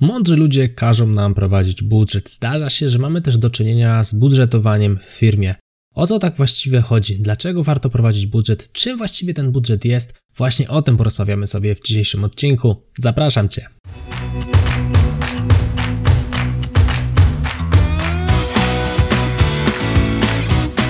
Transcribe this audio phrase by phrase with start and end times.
[0.00, 2.30] Mądrzy ludzie każą nam prowadzić budżet.
[2.30, 5.54] Zdarza się, że mamy też do czynienia z budżetowaniem w firmie.
[5.94, 7.18] O co tak właściwie chodzi?
[7.18, 8.72] Dlaczego warto prowadzić budżet?
[8.72, 10.18] Czym właściwie ten budżet jest?
[10.36, 12.76] Właśnie o tym porozmawiamy sobie w dzisiejszym odcinku.
[12.98, 13.68] Zapraszam Cię.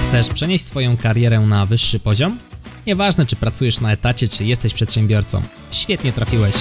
[0.09, 2.39] Chcesz przenieść swoją karierę na wyższy poziom?
[2.87, 5.43] Nieważne, czy pracujesz na etacie, czy jesteś przedsiębiorcą.
[5.71, 6.55] Świetnie trafiłeś.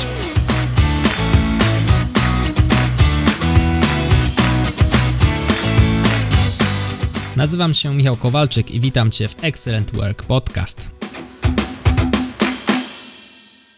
[7.39, 10.91] Nazywam się Michał Kowalczyk i witam Cię w Excellent Work Podcast.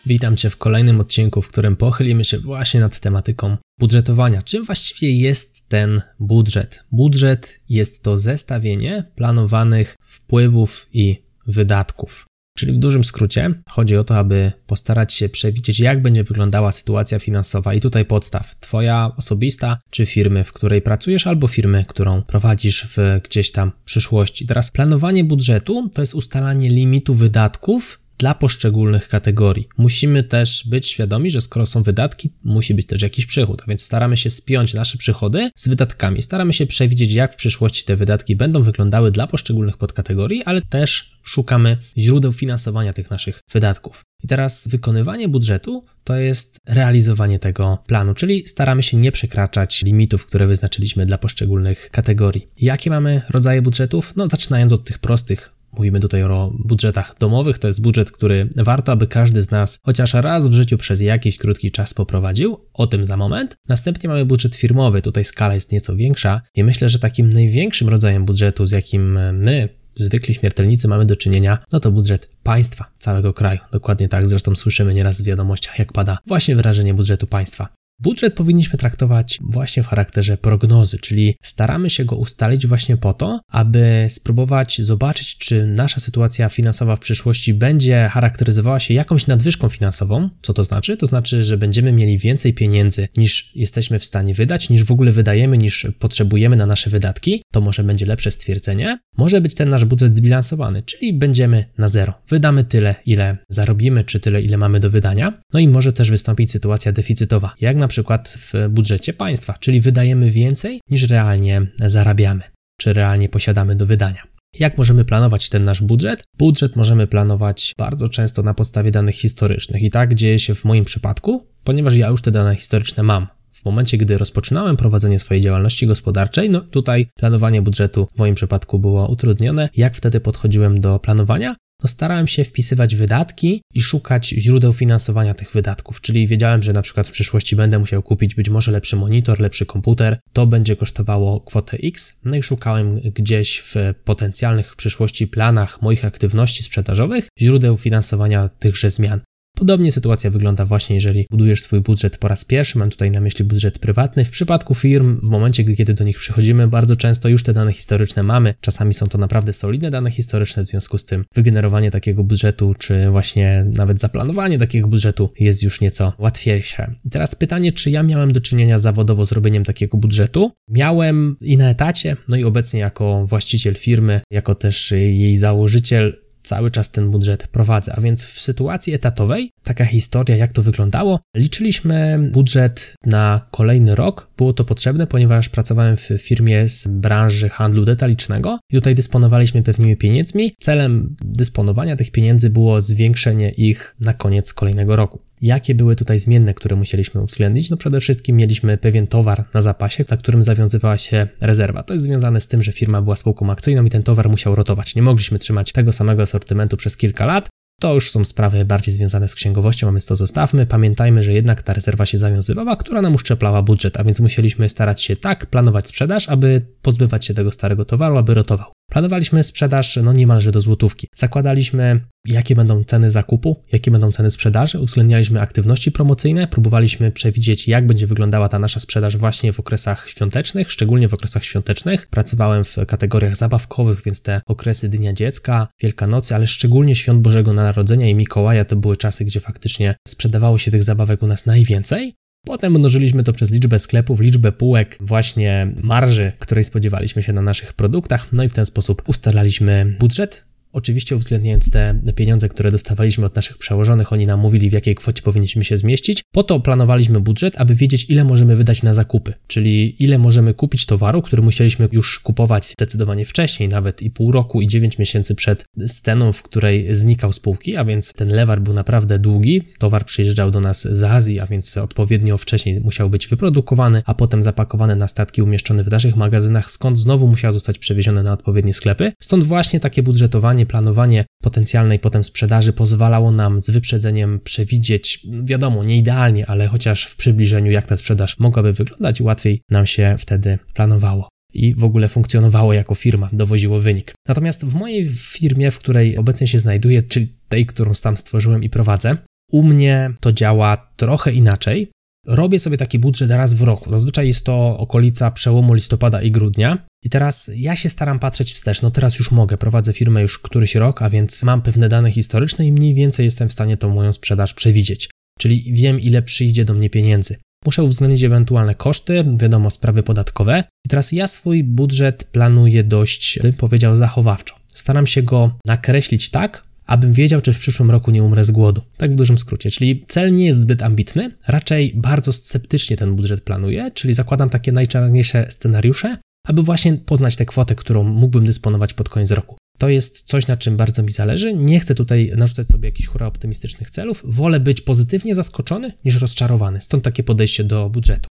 [0.05, 4.41] Witam Cię w kolejnym odcinku, w którym pochylimy się właśnie nad tematyką budżetowania.
[4.41, 6.83] Czym właściwie jest ten budżet?
[6.91, 12.25] Budżet jest to zestawienie planowanych wpływów i wydatków.
[12.61, 17.19] Czyli w dużym skrócie chodzi o to, aby postarać się przewidzieć, jak będzie wyglądała sytuacja
[17.19, 17.73] finansowa.
[17.73, 23.19] I tutaj podstaw: Twoja osobista, czy firmy, w której pracujesz, albo firmy, którą prowadzisz w
[23.23, 24.45] gdzieś tam przyszłości.
[24.45, 29.67] Teraz planowanie budżetu to jest ustalanie limitu wydatków dla poszczególnych kategorii.
[29.77, 33.81] Musimy też być świadomi, że skoro są wydatki, musi być też jakiś przychód, a więc
[33.83, 36.21] staramy się spiąć nasze przychody z wydatkami.
[36.21, 41.17] Staramy się przewidzieć, jak w przyszłości te wydatki będą wyglądały dla poszczególnych podkategorii, ale też
[41.23, 44.01] szukamy źródeł finansowania tych naszych wydatków.
[44.23, 50.25] I teraz wykonywanie budżetu to jest realizowanie tego planu, czyli staramy się nie przekraczać limitów,
[50.25, 52.47] które wyznaczyliśmy dla poszczególnych kategorii.
[52.57, 54.13] Jakie mamy rodzaje budżetów?
[54.15, 57.57] No, zaczynając od tych prostych Mówimy tutaj o budżetach domowych.
[57.57, 61.37] To jest budżet, który warto, aby każdy z nas chociaż raz w życiu przez jakiś
[61.37, 62.57] krótki czas poprowadził.
[62.73, 63.57] O tym za moment.
[63.67, 65.01] Następnie mamy budżet firmowy.
[65.01, 69.69] Tutaj skala jest nieco większa i myślę, że takim największym rodzajem budżetu, z jakim my
[69.95, 73.59] zwykli śmiertelnicy mamy do czynienia, no to budżet państwa, całego kraju.
[73.71, 77.80] Dokładnie tak, zresztą słyszymy nieraz w wiadomościach, jak pada właśnie wyrażenie budżetu państwa.
[78.01, 83.39] Budżet powinniśmy traktować właśnie w charakterze prognozy, czyli staramy się go ustalić właśnie po to,
[83.49, 90.29] aby spróbować zobaczyć, czy nasza sytuacja finansowa w przyszłości będzie charakteryzowała się jakąś nadwyżką finansową.
[90.41, 90.97] Co to znaczy?
[90.97, 95.11] To znaczy, że będziemy mieli więcej pieniędzy niż jesteśmy w stanie wydać, niż w ogóle
[95.11, 97.43] wydajemy, niż potrzebujemy na nasze wydatki.
[97.51, 98.99] To może będzie lepsze stwierdzenie.
[99.17, 102.13] Może być ten nasz budżet zbilansowany, czyli będziemy na zero.
[102.29, 105.41] Wydamy tyle, ile zarobimy, czy tyle, ile mamy do wydania.
[105.53, 110.31] No i może też wystąpić sytuacja deficytowa, jak na przykład w budżecie państwa, czyli wydajemy
[110.31, 112.41] więcej niż realnie zarabiamy,
[112.79, 114.23] czy realnie posiadamy do wydania.
[114.59, 116.23] Jak możemy planować ten nasz budżet?
[116.37, 120.85] Budżet możemy planować bardzo często na podstawie danych historycznych i tak dzieje się w moim
[120.85, 123.27] przypadku, ponieważ ja już te dane historyczne mam.
[123.51, 128.79] W momencie, gdy rozpoczynałem prowadzenie swojej działalności gospodarczej, no tutaj planowanie budżetu w moim przypadku
[128.79, 129.69] było utrudnione.
[129.77, 131.55] Jak wtedy podchodziłem do planowania?
[131.81, 136.01] To starałem się wpisywać wydatki i szukać źródeł finansowania tych wydatków.
[136.01, 139.65] Czyli wiedziałem, że na przykład w przyszłości będę musiał kupić być może lepszy monitor, lepszy
[139.65, 142.13] komputer, to będzie kosztowało kwotę X.
[142.25, 148.89] No i szukałem gdzieś w potencjalnych w przyszłości planach moich aktywności sprzedażowych źródeł finansowania tychże
[148.89, 149.21] zmian.
[149.61, 153.45] Podobnie sytuacja wygląda właśnie, jeżeli budujesz swój budżet po raz pierwszy, mam tutaj na myśli
[153.45, 154.25] budżet prywatny.
[154.25, 158.23] W przypadku firm, w momencie, kiedy do nich przychodzimy, bardzo często już te dane historyczne
[158.23, 158.53] mamy.
[158.61, 163.09] Czasami są to naprawdę solidne dane historyczne, w związku z tym wygenerowanie takiego budżetu, czy
[163.09, 166.95] właśnie nawet zaplanowanie takiego budżetu jest już nieco łatwiejsze.
[167.05, 170.51] I teraz pytanie, czy ja miałem do czynienia zawodowo z robieniem takiego budżetu?
[170.69, 176.69] Miałem i na etacie, no i obecnie jako właściciel firmy, jako też jej założyciel, cały
[176.69, 177.93] czas ten budżet prowadzę.
[177.95, 184.31] A więc w sytuacji etatowej, taka historia, jak to wyglądało, liczyliśmy budżet na kolejny rok.
[184.37, 189.97] Było to potrzebne, ponieważ pracowałem w firmie z branży handlu detalicznego i tutaj dysponowaliśmy pewnymi
[189.97, 190.55] pieniędzmi.
[190.59, 195.19] Celem dysponowania tych pieniędzy było zwiększenie ich na koniec kolejnego roku.
[195.41, 197.69] Jakie były tutaj zmienne, które musieliśmy uwzględnić?
[197.69, 201.83] No przede wszystkim mieliśmy pewien towar na zapasie, na którym zawiązywała się rezerwa.
[201.83, 204.95] To jest związane z tym, że firma była spółką akcyjną i ten towar musiał rotować.
[204.95, 207.49] Nie mogliśmy trzymać tego samego asortymentu przez kilka lat,
[207.81, 210.65] to już są sprawy bardziej związane z księgowością, a więc to zostawmy.
[210.65, 215.01] Pamiętajmy, że jednak ta rezerwa się zawiązywała, która nam uszczeplała budżet, a więc musieliśmy starać
[215.01, 218.71] się tak planować sprzedaż, aby pozbywać się tego starego towaru, aby rotował.
[218.91, 221.07] Planowaliśmy sprzedaż no niemalże do złotówki.
[221.15, 227.87] Zakładaliśmy, jakie będą ceny zakupu, jakie będą ceny sprzedaży, uwzględnialiśmy aktywności promocyjne, próbowaliśmy przewidzieć, jak
[227.87, 232.07] będzie wyglądała ta nasza sprzedaż właśnie w okresach świątecznych, szczególnie w okresach świątecznych.
[232.07, 238.09] Pracowałem w kategoriach zabawkowych, więc te okresy Dnia Dziecka, Wielkanocy, ale szczególnie Świąt Bożego Narodzenia
[238.09, 242.15] i Mikołaja to były czasy, gdzie faktycznie sprzedawało się tych zabawek u nas najwięcej.
[242.45, 247.73] Potem mnożyliśmy to przez liczbę sklepów, liczbę półek, właśnie marży, której spodziewaliśmy się na naszych
[247.73, 253.35] produktach, no i w ten sposób ustalaliśmy budżet Oczywiście uwzględniając te pieniądze, które dostawaliśmy od
[253.35, 256.23] naszych przełożonych, oni nam mówili, w jakiej kwocie powinniśmy się zmieścić.
[256.31, 260.85] Po to planowaliśmy budżet, aby wiedzieć, ile możemy wydać na zakupy, czyli ile możemy kupić
[260.85, 265.65] towaru, który musieliśmy już kupować zdecydowanie wcześniej, nawet i pół roku, i 9 miesięcy przed
[265.87, 269.61] sceną, w której znikał spółki, a więc ten lewar był naprawdę długi.
[269.79, 274.43] Towar przyjeżdżał do nas z Azji, a więc odpowiednio wcześniej musiał być wyprodukowany, a potem
[274.43, 279.11] zapakowany na statki umieszczone w naszych magazynach, skąd znowu musiał zostać przewieziony na odpowiednie sklepy.
[279.19, 285.97] Stąd właśnie takie budżetowanie, planowanie potencjalnej potem sprzedaży pozwalało nam z wyprzedzeniem przewidzieć, wiadomo, nie
[285.97, 291.29] idealnie, ale chociaż w przybliżeniu, jak ta sprzedaż mogłaby wyglądać, łatwiej nam się wtedy planowało
[291.53, 294.13] i w ogóle funkcjonowało jako firma, dowoziło wynik.
[294.27, 298.69] Natomiast w mojej firmie, w której obecnie się znajduję, czyli tej, którą sam stworzyłem i
[298.69, 299.17] prowadzę,
[299.51, 301.91] u mnie to działa trochę inaczej.
[302.25, 303.91] Robię sobie taki budżet raz w roku.
[303.91, 306.85] Zazwyczaj jest to okolica przełomu listopada i grudnia.
[307.03, 308.81] I teraz ja się staram patrzeć wstecz.
[308.81, 312.67] No teraz już mogę, prowadzę firmę już któryś rok, a więc mam pewne dane historyczne
[312.67, 315.09] i mniej więcej jestem w stanie tą moją sprzedaż przewidzieć.
[315.39, 317.37] Czyli wiem, ile przyjdzie do mnie pieniędzy.
[317.65, 320.63] Muszę uwzględnić ewentualne koszty, wiadomo, sprawy podatkowe.
[320.85, 324.55] I teraz ja swój budżet planuję dość, bym powiedział, zachowawczo.
[324.67, 328.81] Staram się go nakreślić tak, abym wiedział, czy w przyszłym roku nie umrę z głodu.
[328.97, 329.69] Tak w dużym skrócie.
[329.69, 334.71] Czyli cel nie jest zbyt ambitny, raczej bardzo sceptycznie ten budżet planuję, czyli zakładam takie
[334.71, 336.17] najczarniejsze scenariusze,
[336.47, 339.57] aby właśnie poznać tę kwotę, którą mógłbym dysponować pod koniec roku.
[339.77, 341.53] To jest coś, na czym bardzo mi zależy.
[341.53, 344.23] Nie chcę tutaj narzucać sobie jakichś hura optymistycznych celów.
[344.25, 346.81] Wolę być pozytywnie zaskoczony niż rozczarowany.
[346.81, 348.30] Stąd takie podejście do budżetu.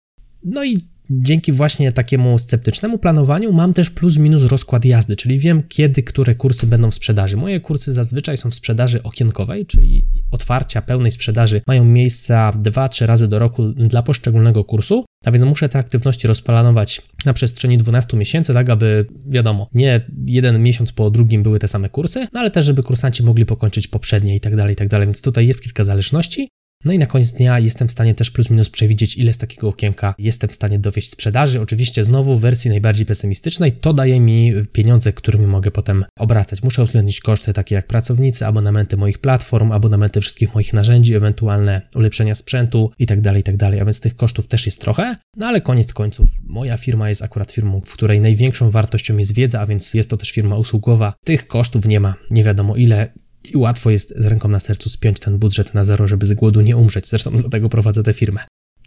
[0.46, 5.62] No i dzięki właśnie takiemu sceptycznemu planowaniu mam też plus minus rozkład jazdy, czyli wiem
[5.68, 7.36] kiedy które kursy będą w sprzedaży.
[7.36, 13.28] Moje kursy zazwyczaj są w sprzedaży okienkowej, czyli otwarcia pełnej sprzedaży mają miejsca 2-3 razy
[13.28, 18.54] do roku dla poszczególnego kursu, a więc muszę te aktywności rozplanować na przestrzeni 12 miesięcy,
[18.54, 22.66] tak aby wiadomo, nie jeden miesiąc po drugim były te same kursy, no ale też
[22.66, 25.84] żeby kursanci mogli pokończyć poprzednie i tak dalej, i tak dalej, więc tutaj jest kilka
[25.84, 26.48] zależności.
[26.84, 29.68] No i na koniec dnia jestem w stanie też plus minus przewidzieć, ile z takiego
[29.68, 31.60] okienka jestem w stanie dowieść sprzedaży.
[31.60, 36.62] Oczywiście znowu w wersji najbardziej pesymistycznej to daje mi pieniądze, którymi mogę potem obracać.
[36.62, 42.34] Muszę uwzględnić koszty takie jak pracownicy, abonamenty moich platform, abonamenty wszystkich moich narzędzi, ewentualne ulepszenia
[42.34, 43.70] sprzętu itd., tak itd.
[43.70, 47.22] Tak A więc tych kosztów też jest trochę, no ale koniec końców moja firma jest
[47.22, 51.14] akurat firmą, w której największą wartością jest wiedza, a więc jest to też firma usługowa.
[51.24, 53.12] Tych kosztów nie ma nie wiadomo ile
[53.54, 56.60] i łatwo jest z ręką na sercu spiąć ten budżet na zero, żeby z głodu
[56.60, 57.08] nie umrzeć.
[57.08, 58.40] Zresztą dlatego prowadzę tę firmę.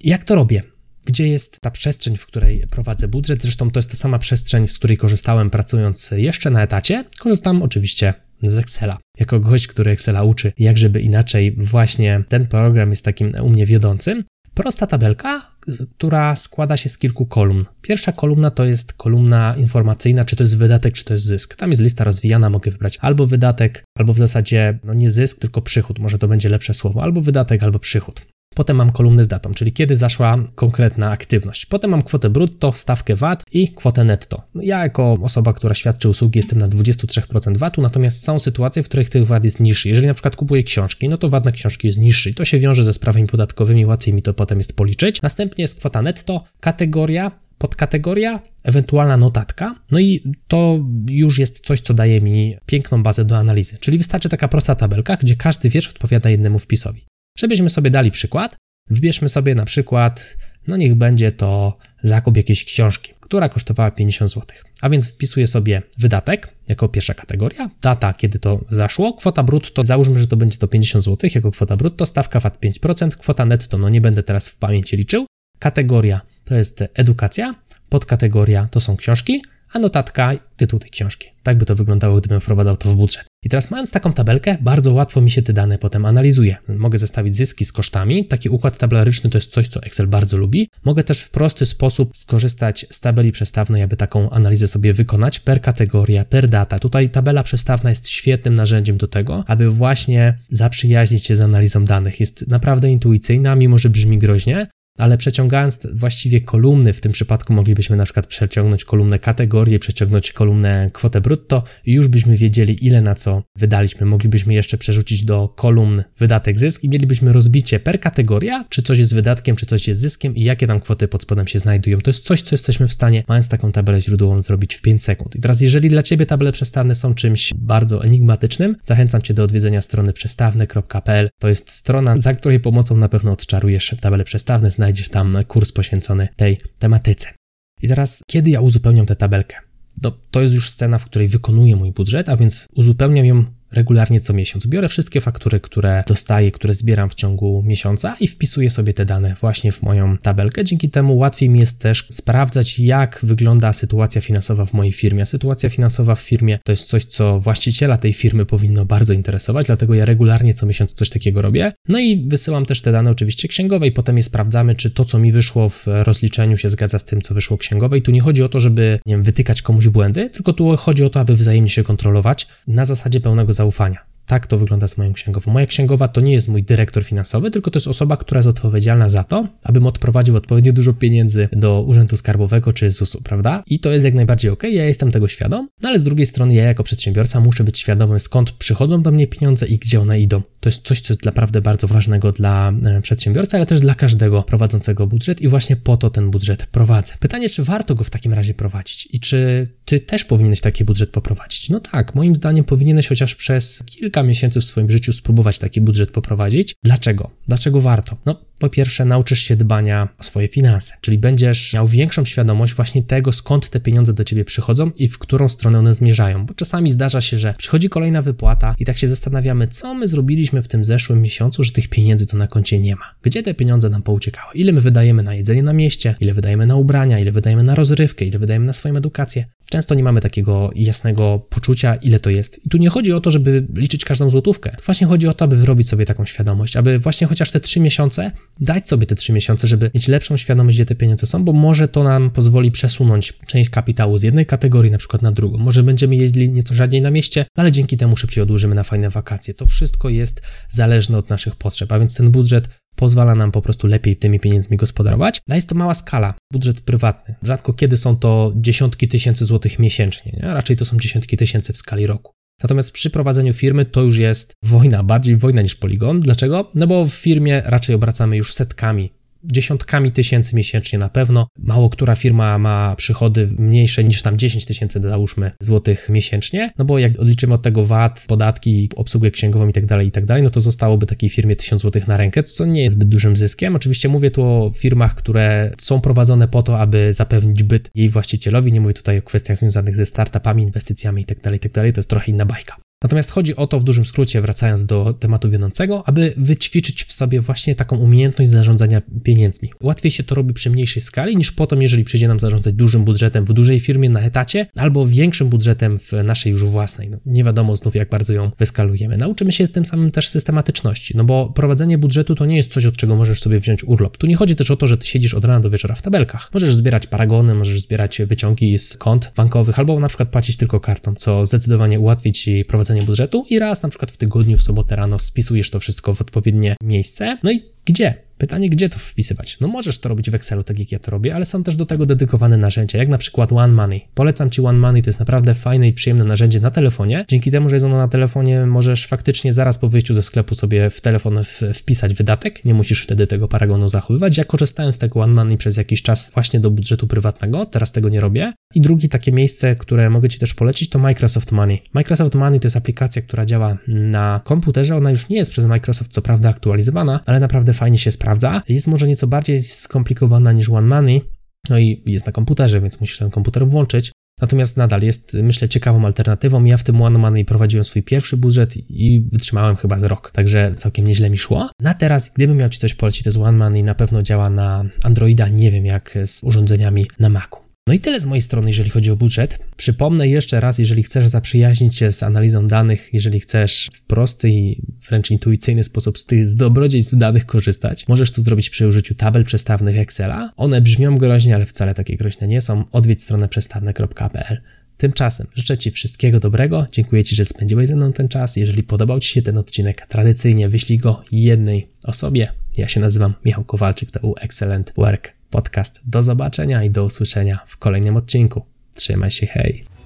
[0.03, 0.63] Jak to robię?
[1.05, 3.41] Gdzie jest ta przestrzeń, w której prowadzę budżet?
[3.41, 7.05] Zresztą to jest ta sama przestrzeń, z której korzystałem pracując jeszcze na etacie.
[7.19, 8.97] Korzystam oczywiście z Excela.
[9.19, 13.65] Jako gość, który Excela uczy, jak żeby inaczej, właśnie ten program jest takim u mnie
[13.65, 14.23] wiodącym.
[14.59, 15.51] Prosta tabelka,
[15.97, 17.65] która składa się z kilku kolumn.
[17.81, 21.55] Pierwsza kolumna to jest kolumna informacyjna, czy to jest wydatek, czy to jest zysk.
[21.55, 25.61] Tam jest lista rozwijana, mogę wybrać albo wydatek, albo w zasadzie no nie zysk, tylko
[25.61, 28.25] przychód, może to będzie lepsze słowo, albo wydatek, albo przychód.
[28.55, 31.65] Potem mam kolumnę z datą, czyli kiedy zaszła konkretna aktywność.
[31.65, 34.43] Potem mam kwotę brutto, stawkę VAT i kwotę netto.
[34.55, 38.85] No ja jako osoba, która świadczy usługi jestem na 23% VAT-u, natomiast są sytuacje, w
[38.85, 39.89] których tych VAT jest niższy.
[39.89, 42.83] Jeżeli na przykład kupuję książki, no to VAT na książki jest niższy to się wiąże
[42.83, 45.21] ze sprawami podatkowymi, łatwiej mi to potem jest policzyć.
[45.21, 49.75] Następnie jest kwota netto, kategoria, podkategoria, ewentualna notatka.
[49.91, 50.79] No i to
[51.09, 53.77] już jest coś, co daje mi piękną bazę do analizy.
[53.79, 57.05] Czyli wystarczy taka prosta tabelka, gdzie każdy wiersz odpowiada jednemu wpisowi.
[57.39, 58.55] Żebyśmy sobie dali przykład,
[58.89, 60.37] wybierzmy sobie na przykład,
[60.67, 64.45] no niech będzie to zakup jakiejś książki, która kosztowała 50 zł.
[64.81, 70.19] A więc wpisuję sobie wydatek jako pierwsza kategoria, data, kiedy to zaszło, kwota brutto, załóżmy,
[70.19, 73.89] że to będzie to 50 zł jako kwota brutto, stawka VAT 5%, kwota netto, no
[73.89, 75.25] nie będę teraz w pamięci liczył,
[75.59, 77.55] kategoria to jest edukacja,
[77.89, 79.41] podkategoria to są książki,
[79.73, 81.29] a notatka tytuł tej książki.
[81.43, 83.25] Tak by to wyglądało, gdybym wprowadzał to w budżet.
[83.43, 86.57] I teraz mając taką tabelkę, bardzo łatwo mi się te dane potem analizuje.
[86.67, 88.25] Mogę zestawić zyski z kosztami.
[88.25, 90.69] Taki układ tabelaryczny to jest coś, co Excel bardzo lubi.
[90.85, 95.61] Mogę też w prosty sposób skorzystać z tabeli przestawnej, aby taką analizę sobie wykonać per
[95.61, 96.79] kategoria, per data.
[96.79, 102.19] Tutaj tabela przestawna jest świetnym narzędziem do tego, aby właśnie zaprzyjaźnić się z analizą danych.
[102.19, 104.67] Jest naprawdę intuicyjna, mimo że brzmi groźnie,
[104.99, 110.89] ale przeciągając właściwie kolumny, w tym przypadku moglibyśmy na przykład przeciągnąć kolumnę kategorie, przeciągnąć kolumnę
[110.93, 114.05] kwotę brutto i już byśmy wiedzieli, ile na co wydaliśmy.
[114.05, 119.15] Moglibyśmy jeszcze przerzucić do kolumn wydatek zysk i mielibyśmy rozbicie per kategoria, czy coś jest
[119.15, 122.01] wydatkiem, czy coś jest zyskiem i jakie tam kwoty pod spodem się znajdują.
[122.01, 125.35] To jest coś, co jesteśmy w stanie, mając taką tabelę źródłową, zrobić w 5 sekund.
[125.35, 129.81] I teraz, jeżeli dla Ciebie tabele przestawne są czymś bardzo enigmatycznym, zachęcam Cię do odwiedzenia
[129.81, 131.29] strony przestawne.pl.
[131.39, 136.27] To jest strona, za której pomocą na pewno odczarujesz tabele przestawne, znajdziesz tam kurs poświęcony
[136.35, 137.33] tej tematyce.
[137.81, 139.69] I teraz, kiedy ja uzupełniam tę tabelkę?
[140.03, 144.19] no, to jest już scena, w której wykonuję mój budżet, a więc uzupełniam ją regularnie
[144.19, 144.67] co miesiąc.
[144.67, 149.33] Biorę wszystkie faktury, które dostaję, które zbieram w ciągu miesiąca i wpisuję sobie te dane
[149.33, 150.65] właśnie w moją tabelkę.
[150.65, 155.25] Dzięki temu łatwiej mi jest też sprawdzać, jak wygląda sytuacja finansowa w mojej firmie.
[155.25, 159.93] Sytuacja finansowa w firmie to jest coś, co właściciela tej firmy powinno bardzo interesować, dlatego
[159.93, 161.73] ja regularnie co miesiąc coś takiego robię.
[161.87, 165.31] No i wysyłam też te dane oczywiście księgowej, potem je sprawdzamy, czy to, co mi
[165.31, 168.01] wyszło w rozliczeniu się zgadza z tym, co wyszło księgowej.
[168.01, 171.09] Tu nie chodzi o to, żeby, nie wiem, wytykać komuś błędy, tylko tu chodzi o
[171.09, 173.99] to, aby wzajemnie się kontrolować na zasadzie pełnego zaufania.
[174.29, 175.51] Tak to wygląda z moją księgową.
[175.51, 179.09] Moja księgowa to nie jest mój dyrektor finansowy, tylko to jest osoba, która jest odpowiedzialna
[179.09, 183.63] za to, abym odprowadził odpowiednio dużo pieniędzy do Urzędu Skarbowego czy ZUS-u, prawda?
[183.67, 186.53] I to jest jak najbardziej ok, ja jestem tego świadom, no ale z drugiej strony
[186.53, 190.41] ja jako przedsiębiorca muszę być świadomy skąd przychodzą do mnie pieniądze i gdzie one idą.
[190.59, 194.43] To jest coś, co jest naprawdę bardzo ważnego dla e, przedsiębiorcy, ale też dla każdego
[194.43, 197.13] prowadzącego budżet i właśnie po to ten budżet prowadzę.
[197.19, 201.09] Pytanie, czy warto go w takim razie prowadzić i czy ty też powinieneś taki budżet
[201.09, 201.69] poprowadzić?
[201.69, 205.81] No tak, moim zdaniem powinieneś chociaż przez kilka kilka miesięcy w swoim życiu spróbować taki
[205.81, 206.75] budżet poprowadzić.
[206.83, 207.29] Dlaczego?
[207.47, 208.17] Dlaczego warto?
[208.25, 213.03] No, po pierwsze, nauczysz się dbania o swoje finanse, czyli będziesz miał większą świadomość właśnie
[213.03, 216.45] tego, skąd te pieniądze do ciebie przychodzą i w którą stronę one zmierzają.
[216.45, 220.61] Bo czasami zdarza się, że przychodzi kolejna wypłata i tak się zastanawiamy, co my zrobiliśmy
[220.61, 223.05] w tym zeszłym miesiącu, że tych pieniędzy to na koncie nie ma.
[223.21, 224.53] Gdzie te pieniądze nam pouciekały?
[224.53, 226.15] Ile my wydajemy na jedzenie na mieście?
[226.19, 227.19] Ile wydajemy na ubrania?
[227.19, 228.25] Ile wydajemy na rozrywkę?
[228.25, 229.45] Ile wydajemy na swoją edukację?
[229.69, 232.65] Często nie mamy takiego jasnego poczucia, ile to jest.
[232.65, 234.71] I tu nie chodzi o to, żeby liczyć każdą złotówkę.
[234.71, 237.79] Tu właśnie chodzi o to, aby wyrobić sobie taką świadomość, aby właśnie chociaż te trzy
[237.79, 241.53] miesiące dać sobie te trzy miesiące, żeby mieć lepszą świadomość, gdzie te pieniądze są, bo
[241.53, 245.57] może to nam pozwoli przesunąć część kapitału z jednej kategorii na przykład na drugą.
[245.57, 249.53] Może będziemy jeździli nieco rzadziej na mieście, ale dzięki temu szybciej odłożymy na fajne wakacje.
[249.53, 253.87] To wszystko jest zależne od naszych potrzeb, a więc ten budżet pozwala nam po prostu
[253.87, 255.41] lepiej tymi pieniędzmi gospodarować.
[255.49, 257.35] A jest to mała skala, budżet prywatny.
[257.43, 260.53] Rzadko kiedy są to dziesiątki tysięcy złotych miesięcznie, nie?
[260.53, 262.38] raczej to są dziesiątki tysięcy w skali roku.
[262.63, 266.19] Natomiast przy prowadzeniu firmy to już jest wojna, bardziej wojna niż poligon.
[266.19, 266.71] Dlaczego?
[266.75, 271.47] No bo w firmie raczej obracamy już setkami dziesiątkami tysięcy miesięcznie na pewno.
[271.57, 276.99] Mało która firma ma przychody mniejsze niż tam 10 tysięcy, załóżmy, złotych miesięcznie, no bo
[276.99, 280.49] jak odliczymy od tego VAT, podatki, obsługę księgową i tak dalej, i tak dalej, no
[280.49, 283.75] to zostałoby takiej firmie 1000 złotych na rękę, co nie jest zbyt dużym zyskiem.
[283.75, 288.71] Oczywiście mówię tu o firmach, które są prowadzone po to, aby zapewnić byt jej właścicielowi,
[288.71, 291.93] nie mówię tutaj o kwestiach związanych ze startupami, inwestycjami i tak dalej, i tak dalej,
[291.93, 292.88] to jest trochę inna bajka.
[293.03, 297.41] Natomiast chodzi o to, w dużym skrócie, wracając do tematu wiodącego, aby wyćwiczyć w sobie
[297.41, 299.69] właśnie taką umiejętność zarządzania pieniędzmi.
[299.83, 303.45] Łatwiej się to robi przy mniejszej skali niż potem, jeżeli przyjdzie nam zarządzać dużym budżetem
[303.45, 307.09] w dużej firmie na etacie albo większym budżetem w naszej już własnej.
[307.09, 309.17] No, nie wiadomo znów, jak bardzo ją wyskalujemy.
[309.17, 312.85] Nauczymy się z tym samym też systematyczności, no bo prowadzenie budżetu to nie jest coś,
[312.85, 314.17] od czego możesz sobie wziąć urlop.
[314.17, 316.49] Tu nie chodzi też o to, że ty siedzisz od rana do wieczora w tabelkach.
[316.53, 321.15] Możesz zbierać paragony, możesz zbierać wyciągi z kont bankowych albo na przykład płacić tylko kartą,
[321.15, 324.95] co zdecydowanie ułatwi ci prowadzenie prowadzenie budżetu i raz na przykład w tygodniu, w sobotę
[324.95, 327.37] rano spisujesz to wszystko w odpowiednie miejsce.
[327.43, 328.28] No i gdzie?
[328.39, 329.59] Pytanie, gdzie to wpisywać?
[329.59, 331.85] No możesz to robić w Excelu, tak jak ja to robię, ale są też do
[331.85, 334.01] tego dedykowane narzędzia, jak na przykład One Money.
[334.13, 337.25] Polecam Ci One Money, to jest naprawdę fajne i przyjemne narzędzie na telefonie.
[337.27, 340.89] Dzięki temu, że jest ono na telefonie, możesz faktycznie zaraz po wyjściu ze sklepu sobie
[340.89, 341.39] w telefon
[341.73, 344.37] wpisać wydatek, nie musisz wtedy tego paragonu zachowywać.
[344.37, 348.09] Ja korzystałem z tego One Money przez jakiś czas właśnie do budżetu prywatnego, teraz tego
[348.09, 348.53] nie robię.
[348.75, 351.81] I drugie takie miejsce, które mogę Ci też polecić, to Microsoft Money.
[351.93, 356.11] Microsoft Money to jest aplikacja, która działa na komputerze, ona już nie jest przez Microsoft
[356.11, 358.61] co prawda aktualizowana, ale naprawdę fajnie się sprawdza sprawdza.
[358.69, 361.21] Jest może nieco bardziej skomplikowana niż One Money,
[361.69, 364.11] no i jest na komputerze, więc musisz ten komputer włączyć.
[364.41, 366.63] Natomiast nadal jest, myślę, ciekawą alternatywą.
[366.63, 370.73] Ja w tym One Money prowadziłem swój pierwszy budżet i wytrzymałem chyba z rok, także
[370.77, 371.69] całkiem nieźle mi szło.
[371.81, 374.85] Na teraz, gdybym miał Ci coś polecić, to jest One Money na pewno działa na
[375.03, 377.68] Androida, nie wiem jak z urządzeniami na Macu.
[377.89, 379.59] No i tyle z mojej strony, jeżeli chodzi o budżet.
[379.77, 384.81] Przypomnę jeszcze raz, jeżeli chcesz zaprzyjaźnić się z analizą danych, jeżeli chcesz w prosty i
[385.09, 389.45] wręcz intuicyjny sposób z tych z dobrodziejstw danych korzystać, możesz to zrobić przy użyciu tabel
[389.45, 390.51] przestawnych Excela.
[390.57, 392.83] One brzmią groźnie, ale wcale takie groźne nie są.
[392.91, 394.61] Odwiedź stronę przestawne.pl.
[394.97, 396.87] Tymczasem życzę Ci wszystkiego dobrego.
[396.91, 398.55] Dziękuję Ci, że spędziłeś ze mną ten czas.
[398.55, 402.51] Jeżeli podobał Ci się ten odcinek, tradycyjnie wyślij go jednej osobie.
[402.77, 406.01] Ja się nazywam Michał Kowalczyk, to był Excellent Work podcast.
[406.05, 408.65] Do zobaczenia i do usłyszenia w kolejnym odcinku.
[408.95, 409.98] Trzymaj się, hej!